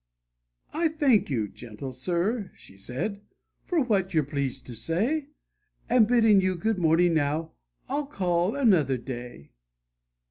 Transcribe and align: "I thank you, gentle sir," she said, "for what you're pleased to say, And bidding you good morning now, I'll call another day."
"I 0.73 0.87
thank 0.87 1.29
you, 1.29 1.47
gentle 1.47 1.93
sir," 1.93 2.49
she 2.55 2.75
said, 2.75 3.21
"for 3.63 3.79
what 3.81 4.15
you're 4.15 4.23
pleased 4.23 4.65
to 4.65 4.73
say, 4.73 5.27
And 5.87 6.07
bidding 6.07 6.41
you 6.41 6.55
good 6.55 6.79
morning 6.79 7.13
now, 7.13 7.51
I'll 7.87 8.07
call 8.07 8.55
another 8.55 8.97
day." 8.97 9.51